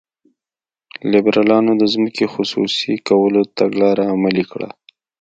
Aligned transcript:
لیبرالانو 1.11 1.71
د 1.81 1.83
ځمکې 1.93 2.25
خصوصي 2.33 2.93
کولو 3.07 3.41
تګلاره 3.59 4.03
عملي 4.13 4.45
کړه. 4.51 4.69